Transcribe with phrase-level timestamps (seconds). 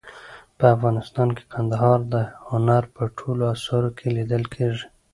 [0.57, 2.15] په افغانستان کې کندهار د
[2.49, 4.85] هنر په ټولو اثارو کې لیدل کېږي.